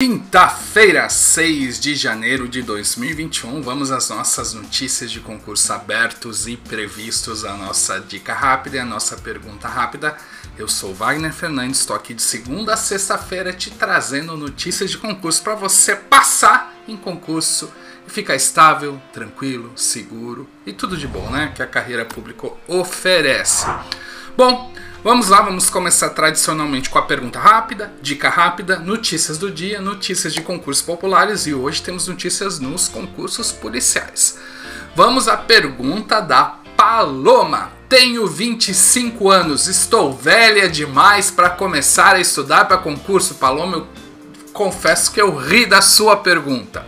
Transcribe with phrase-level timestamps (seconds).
[0.00, 7.44] Quinta-feira, 6 de janeiro de 2021, vamos às nossas notícias de concurso abertos e previstos,
[7.44, 10.16] a nossa dica rápida e a nossa pergunta rápida.
[10.56, 15.42] Eu sou Wagner Fernandes, estou aqui de segunda a sexta-feira te trazendo notícias de concurso
[15.42, 17.68] para você passar em concurso
[18.06, 21.52] e ficar estável, tranquilo, seguro e tudo de bom, né?
[21.56, 23.66] Que a carreira pública oferece.
[24.36, 24.72] Bom,
[25.04, 30.34] Vamos lá, vamos começar tradicionalmente com a pergunta rápida, dica rápida, notícias do dia, notícias
[30.34, 34.40] de concursos populares e hoje temos notícias nos concursos policiais.
[34.96, 37.70] Vamos à pergunta da Paloma.
[37.88, 43.36] Tenho 25 anos, estou velha demais para começar a estudar para concurso.
[43.36, 43.86] Paloma, eu
[44.52, 46.84] confesso que eu ri da sua pergunta.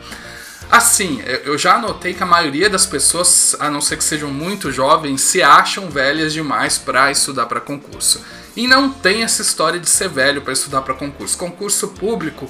[0.70, 4.70] Assim, eu já notei que a maioria das pessoas, a não ser que sejam muito
[4.70, 8.24] jovens, se acham velhas demais para estudar para concurso.
[8.56, 11.37] E não tem essa história de ser velho para estudar para concurso.
[11.37, 12.48] Concurso público,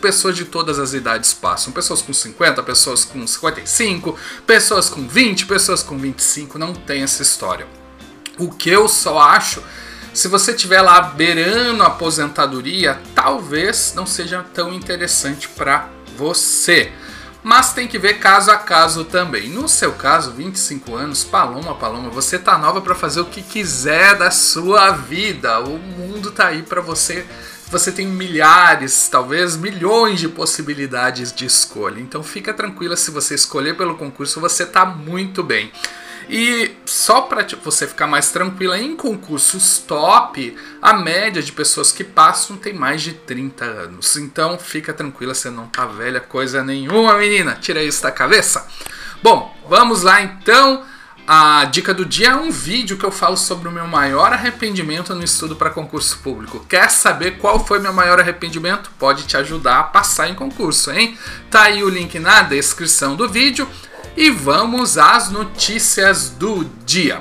[0.00, 1.72] pessoas de todas as idades passam.
[1.72, 4.16] Pessoas com 50, pessoas com 55,
[4.46, 6.58] pessoas com 20, pessoas com 25.
[6.58, 7.66] Não tem essa história.
[8.38, 9.62] O que eu só acho
[10.14, 15.88] se você estiver lá beirando a aposentadoria, talvez não seja tão interessante para
[16.18, 16.92] você
[17.42, 19.48] mas tem que ver caso a caso também.
[19.48, 24.16] No seu caso, 25 anos, Paloma, Paloma, você tá nova para fazer o que quiser
[24.16, 25.60] da sua vida.
[25.60, 27.26] O mundo tá aí para você.
[27.68, 32.00] Você tem milhares, talvez milhões de possibilidades de escolha.
[32.00, 35.72] Então fica tranquila se você escolher pelo concurso, você tá muito bem.
[36.34, 41.92] E só para tipo, você ficar mais tranquila, em concursos top, a média de pessoas
[41.92, 44.16] que passam tem mais de 30 anos.
[44.16, 47.58] Então fica tranquila, você não tá velha coisa nenhuma, menina.
[47.60, 48.66] Tira isso da cabeça.
[49.22, 50.82] Bom, vamos lá então.
[51.28, 55.14] A dica do dia é um vídeo que eu falo sobre o meu maior arrependimento
[55.14, 56.64] no estudo para concurso público.
[56.66, 58.90] Quer saber qual foi meu maior arrependimento?
[58.98, 61.16] Pode te ajudar a passar em concurso, hein?
[61.50, 63.68] Tá aí o link na descrição do vídeo.
[64.16, 67.20] E vamos às notícias do dia.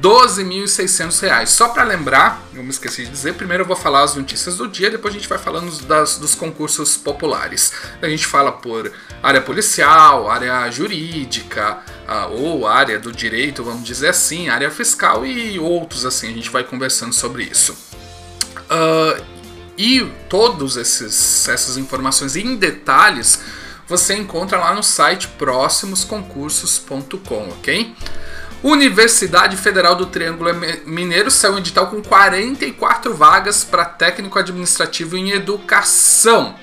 [0.00, 1.50] 12.600 reais.
[1.50, 4.66] Só para lembrar, eu me esqueci de dizer, primeiro eu vou falar as notícias do
[4.66, 7.70] dia, depois a gente vai falando das, dos concursos populares.
[8.00, 8.90] A gente fala por
[9.22, 11.82] área policial, área jurídica,
[12.30, 16.64] ou área do direito, vamos dizer assim, área fiscal e outros assim, a gente vai
[16.64, 17.76] conversando sobre isso.
[18.70, 19.22] Uh,
[19.76, 23.40] e todas essas informações em detalhes
[23.86, 27.94] você encontra lá no site próximosconcursos.com, ok?
[28.62, 30.50] Universidade Federal do Triângulo
[30.84, 36.54] Mineiro saiu um edital com 44 vagas para técnico administrativo em educação.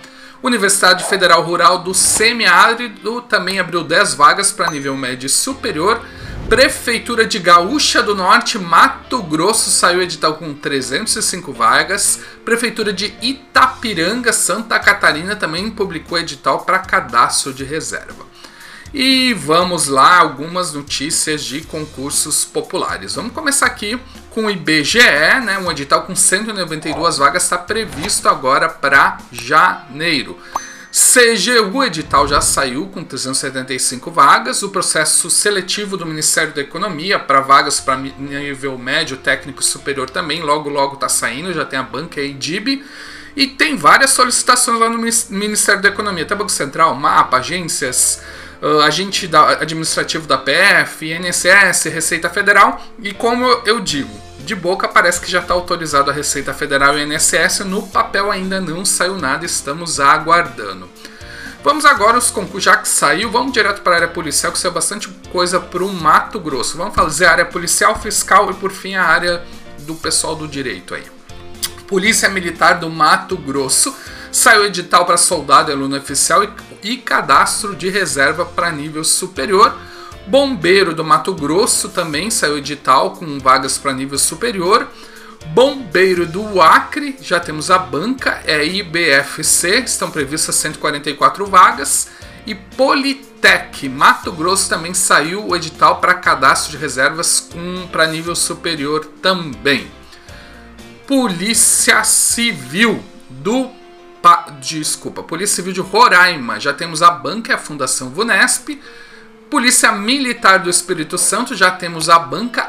[0.44, 6.00] Universidade Federal Rural do Semiárido também abriu 10 vagas para nível médio superior.
[6.48, 12.20] Prefeitura de Gaúcha do Norte, Mato Grosso, saiu edital com 305 vagas.
[12.46, 18.27] Prefeitura de Itapiranga, Santa Catarina, também publicou edital para cadastro de reserva.
[18.94, 23.16] E vamos lá, algumas notícias de concursos populares.
[23.16, 24.00] Vamos começar aqui
[24.32, 25.00] com o IBGE,
[25.44, 25.60] né?
[25.60, 30.38] Um edital com 192 vagas está previsto agora para janeiro.
[30.90, 34.64] CGU edital já saiu com 375 vagas.
[34.64, 40.42] O processo seletivo do Ministério da Economia para vagas para nível médio, técnico superior também,
[40.42, 42.84] logo logo está saindo, já tem a banca EIDIB.
[43.36, 48.24] E tem várias solicitações lá no Ministério da Economia, até Banco Central, MAPA, agências,
[48.62, 52.82] uh, agente da, administrativo da PF, INSS, Receita Federal.
[53.02, 54.10] E como eu digo,
[54.40, 58.62] de boca parece que já está autorizado a Receita Federal e INSS, no papel ainda
[58.62, 60.90] não saiu nada, estamos aguardando.
[61.64, 64.72] Vamos agora aos concursos, já que saiu, vamos direto para a área policial, que saiu
[64.72, 66.78] bastante coisa para o Mato Grosso.
[66.78, 69.44] Vamos fazer a área policial, fiscal e por fim a área
[69.80, 71.04] do pessoal do direito aí.
[71.88, 73.94] Polícia Militar do Mato Grosso
[74.32, 76.48] saiu edital para soldado e aluno oficial e
[76.84, 79.76] e cadastro de reserva para nível superior.
[80.28, 84.88] Bombeiro do Mato Grosso também saiu edital com vagas para nível superior.
[85.54, 92.10] Bombeiro do Acre, já temos a banca, é IBFC, estão previstas 144 vagas.
[92.46, 97.50] E Politec, Mato Grosso também saiu o edital para cadastro de reservas
[97.92, 99.88] para nível superior também.
[101.06, 103.70] Polícia Civil do
[104.28, 106.60] Pa, desculpa, Polícia Civil de Roraima.
[106.60, 108.78] Já temos a banca e a Fundação Vunesp.
[109.50, 112.68] Polícia Militar do Espírito Santo, já temos a banca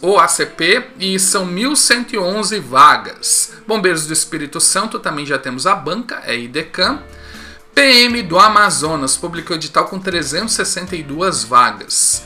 [0.00, 3.52] OACP e são 1.111 vagas.
[3.66, 7.00] Bombeiros do Espírito Santo também já temos a banca, é IDECAM.
[7.74, 12.24] PM do Amazonas publicou edital com 362 vagas.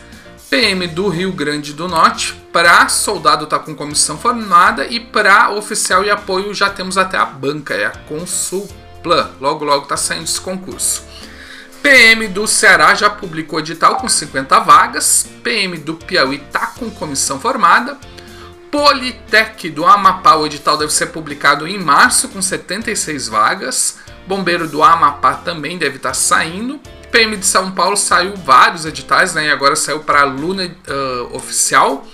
[0.51, 6.03] PM do Rio Grande do Norte, para soldado está com comissão formada e para oficial
[6.03, 9.31] e apoio já temos até a banca, é a Consulplan.
[9.41, 11.05] Logo, logo está saindo esse concurso.
[11.81, 15.25] PM do Ceará já publicou edital com 50 vagas.
[15.45, 17.97] PM do Piauí está com comissão formada.
[18.73, 23.99] Politec do Amapá, o edital deve ser publicado em março com 76 vagas.
[24.27, 26.81] Bombeiro do Amapá também deve estar tá saindo.
[27.11, 29.47] PM de São Paulo saiu vários editais, né?
[29.47, 32.07] E agora saiu para aluna uh, oficial.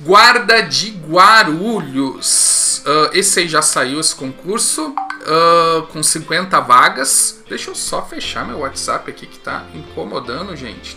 [0.00, 2.82] Guarda de Guarulhos.
[2.86, 7.42] Uh, esse aí já saiu esse concurso uh, com 50 vagas.
[7.48, 10.96] Deixa eu só fechar meu WhatsApp aqui que tá incomodando, gente.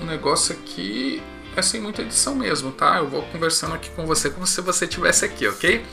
[0.00, 1.22] O negócio aqui
[1.56, 2.98] é sem muita edição mesmo, tá?
[2.98, 5.84] Eu vou conversando aqui com você como se você tivesse aqui, ok?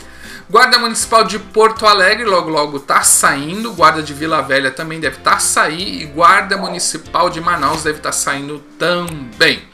[0.50, 3.74] Guarda Municipal de Porto Alegre logo logo tá saindo.
[3.74, 5.82] Guarda de Vila Velha também deve estar tá saindo.
[5.82, 9.68] E Guarda Municipal de Manaus deve estar tá saindo também.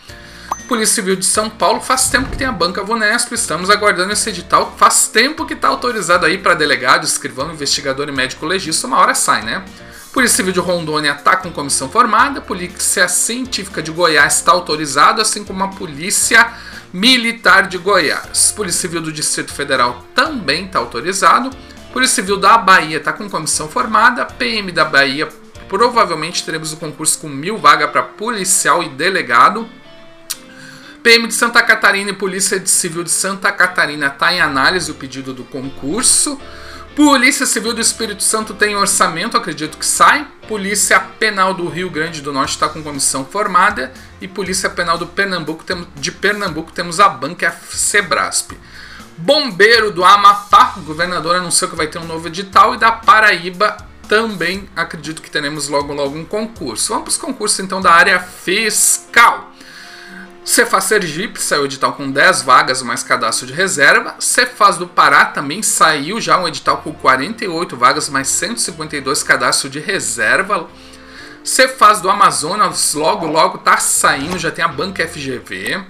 [0.68, 4.30] Polícia Civil de São Paulo, faz tempo que tem a banca Vonesp, estamos aguardando esse
[4.30, 8.98] edital, faz tempo que está autorizado aí para delegado, escrivão, investigador e médico legista, uma
[8.98, 9.64] hora sai, né?
[10.16, 15.44] Polícia Civil de Rondônia está com comissão formada, Polícia Científica de Goiás está autorizado, assim
[15.44, 16.54] como a Polícia
[16.94, 18.54] Militar de Goiás.
[18.56, 21.50] Polícia Civil do Distrito Federal também está autorizado,
[21.92, 25.28] Polícia Civil da Bahia está com comissão formada, PM da Bahia
[25.68, 29.68] provavelmente teremos o um concurso com mil vagas para policial e delegado.
[31.04, 35.34] PM de Santa Catarina e Polícia Civil de Santa Catarina está em análise o pedido
[35.34, 36.40] do concurso.
[36.96, 40.26] Polícia Civil do Espírito Santo tem orçamento, acredito que sai.
[40.48, 43.92] Polícia Penal do Rio Grande do Norte está com comissão formada.
[44.22, 45.66] E Polícia Penal do Pernambuco,
[45.96, 48.54] de Pernambuco temos a banca Sebrasp.
[49.18, 52.76] Bombeiro do Amapá, o governador anunciou que vai ter um novo edital.
[52.76, 53.76] E da Paraíba
[54.08, 56.94] também acredito que teremos logo logo um concurso.
[56.94, 59.45] Vamos para os concursos então da área fiscal.
[60.46, 64.14] Cefaz Sergipe saiu edital com 10 vagas, mais cadastro de reserva.
[64.20, 69.80] Cefaz do Pará também saiu já um edital com 48 vagas, mais 152 cadastro de
[69.80, 70.70] reserva.
[71.44, 75.84] Cefaz do Amazonas logo logo tá saindo, já tem a banca FGV.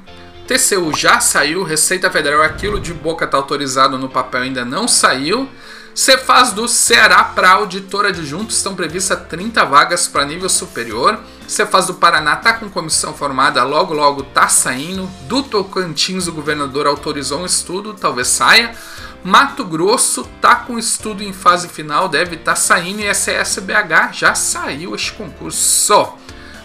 [0.48, 5.50] TCU já saiu, Receita Federal aquilo de boca tá autorizado no papel ainda não saiu.
[5.96, 11.22] Cefaz do Ceará para auditora adjunto estão previstas 30 vagas para nível superior.
[11.48, 15.10] Cefaz do Paraná está com comissão formada, logo logo está saindo.
[15.22, 18.76] Do Tocantins o governador autorizou um estudo, talvez saia.
[19.24, 23.00] Mato Grosso está com estudo em fase final, deve estar tá saindo.
[23.00, 26.12] E SSBH já saiu este concurso.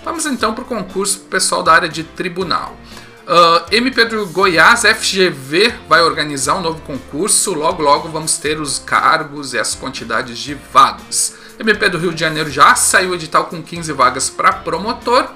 [0.04, 2.76] Vamos então para o concurso pessoal da área de tribunal.
[3.26, 7.52] Uh, MP do Goiás, FGV, vai organizar um novo concurso.
[7.52, 11.36] Logo, logo vamos ter os cargos e as quantidades de vagas.
[11.58, 15.28] MP do Rio de Janeiro já saiu edital com 15 vagas para promotor.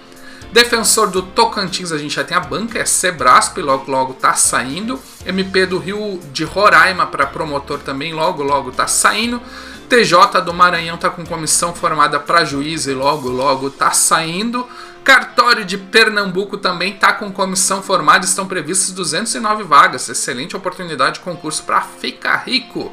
[0.53, 5.01] Defensor do Tocantins, a gente já tem a banca, é Sebrasp, logo logo tá saindo.
[5.27, 9.43] MP do Rio de Roraima para promotor também, logo logo tá saindo.
[9.89, 14.67] TJ do Maranhão tá com comissão formada para juiz e logo logo tá saindo.
[15.05, 20.09] Cartório de Pernambuco também está com comissão formada, estão previstas 209 vagas.
[20.09, 22.93] Excelente oportunidade de concurso para ficar rico.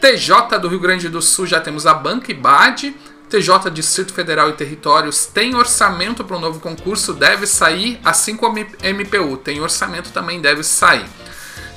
[0.00, 2.94] TJ do Rio Grande do Sul já temos a Banca IBAD.
[3.28, 8.56] TJ Distrito Federal e Territórios tem orçamento para um novo concurso, deve sair, assim como
[8.56, 11.06] MPU tem orçamento, também deve sair.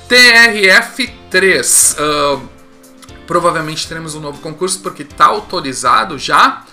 [0.08, 2.48] TRF3, uh,
[3.30, 6.64] provavelmente teremos um novo concurso porque está autorizado já.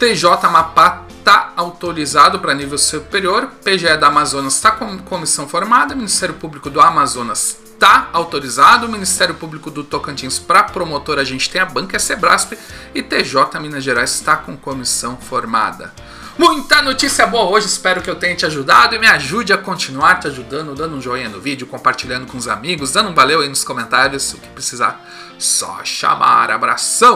[0.00, 3.46] TJ Amapá está autorizado para nível superior.
[3.62, 5.94] PGE da Amazonas está com comissão formada.
[5.94, 8.88] Ministério Público do Amazonas está autorizado.
[8.88, 12.54] Ministério Público do Tocantins para promotor a gente tem a banca é Sebrasp
[12.92, 15.94] e TJ Minas Gerais está com comissão formada.
[16.38, 20.18] Muita notícia boa hoje, espero que eu tenha te ajudado e me ajude a continuar
[20.18, 23.48] te ajudando, dando um joinha no vídeo, compartilhando com os amigos, dando um valeu aí
[23.48, 25.04] nos comentários, o que precisar,
[25.38, 26.50] só chamar.
[26.50, 27.10] Abração!